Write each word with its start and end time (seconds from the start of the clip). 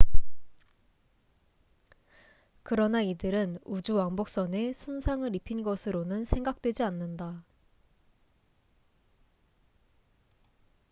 그러나 2.63 3.03
이들은 3.03 3.57
우주왕복선에 3.65 4.73
손상을 4.73 5.35
입힌 5.35 5.61
것으로는 5.61 6.25
생각되지 6.25 6.81
않는다 6.81 7.43